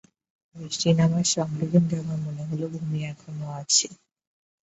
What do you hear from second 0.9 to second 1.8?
নামার সঙ্গে